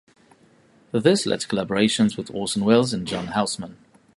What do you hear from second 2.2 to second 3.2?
Orson Welles and